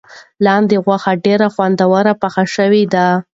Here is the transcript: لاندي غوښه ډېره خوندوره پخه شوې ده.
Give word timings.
لاندي 0.45 0.77
غوښه 0.85 1.13
ډېره 1.25 1.47
خوندوره 1.53 2.13
پخه 2.21 2.43
شوې 2.55 2.83
ده. 2.93 3.07